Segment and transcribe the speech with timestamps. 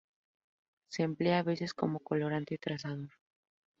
[0.89, 3.09] Se emplea a veces como colorante trazador.